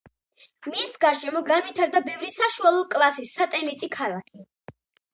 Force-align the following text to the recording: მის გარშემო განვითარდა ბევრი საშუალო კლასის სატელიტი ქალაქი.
მის 0.71 0.95
გარშემო 1.05 1.43
განვითარდა 1.51 2.03
ბევრი 2.09 2.33
საშუალო 2.39 2.83
კლასის 2.97 3.39
სატელიტი 3.39 3.95
ქალაქი. 4.01 4.47